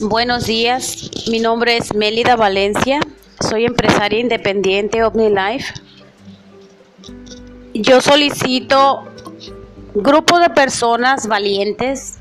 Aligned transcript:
Buenos 0.00 0.46
días, 0.46 1.10
mi 1.28 1.40
nombre 1.40 1.76
es 1.76 1.92
Mélida 1.92 2.36
Valencia, 2.36 3.00
soy 3.40 3.64
empresaria 3.64 4.20
independiente 4.20 5.02
OmniLife. 5.02 5.74
Yo 7.74 8.00
solicito 8.00 9.08
grupo 9.94 10.38
de 10.38 10.50
personas 10.50 11.26
valientes 11.26 12.18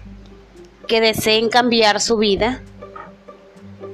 que 0.88 1.02
deseen 1.02 1.50
cambiar 1.50 2.02
su 2.02 2.18
vida, 2.18 2.64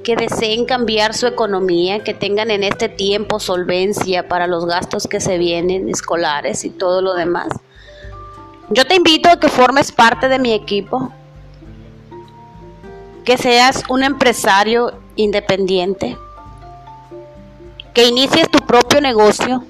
que 0.02 0.16
deseen 0.16 0.64
cambiar 0.64 1.12
su 1.12 1.26
economía, 1.26 2.02
que 2.02 2.14
tengan 2.14 2.50
en 2.50 2.64
este 2.64 2.88
tiempo 2.88 3.38
solvencia 3.38 4.28
para 4.28 4.46
los 4.46 4.64
gastos 4.64 5.06
que 5.06 5.20
se 5.20 5.36
vienen, 5.36 5.90
escolares 5.90 6.64
y 6.64 6.70
todo 6.70 7.02
lo 7.02 7.12
demás. 7.12 7.48
Yo 8.70 8.86
te 8.86 8.94
invito 8.94 9.28
a 9.28 9.38
que 9.38 9.50
formes 9.50 9.92
parte 9.92 10.28
de 10.28 10.38
mi 10.38 10.54
equipo 10.54 11.12
que 13.24 13.38
seas 13.38 13.82
un 13.88 14.04
empresario 14.04 14.92
independiente, 15.16 16.18
que 17.94 18.06
inicies 18.06 18.50
tu 18.50 18.58
propio 18.58 19.00
negocio 19.00 19.64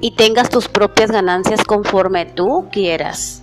y 0.00 0.12
tengas 0.12 0.50
tus 0.50 0.68
propias 0.68 1.10
ganancias 1.10 1.64
conforme 1.64 2.26
tú 2.26 2.68
quieras. 2.70 3.42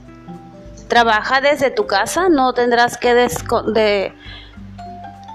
Trabaja 0.87 1.41
desde 1.41 1.71
tu 1.71 1.87
casa, 1.87 2.29
no 2.29 2.53
tendrás 2.53 2.97
que 2.97 3.29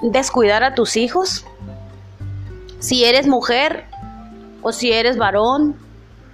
descuidar 0.02 0.65
a 0.65 0.74
tus 0.74 0.97
hijos. 0.97 1.45
Si 2.79 3.05
eres 3.05 3.27
mujer 3.27 3.85
o 4.62 4.73
si 4.73 4.93
eres 4.93 5.18
varón 5.18 5.77